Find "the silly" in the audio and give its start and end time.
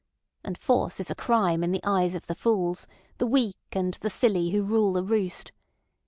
4.01-4.49